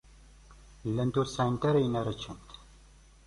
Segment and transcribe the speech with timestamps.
[0.89, 2.49] Llant ur sɛint ara ayen ara ččent.